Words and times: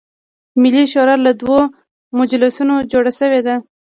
ملي 0.61 0.83
شورا 0.91 1.15
له 1.25 1.31
دوه 1.41 1.59
مجلسونو 2.17 2.75
جوړه 2.91 3.11
شوې 3.19 3.41
ده. 3.47 3.55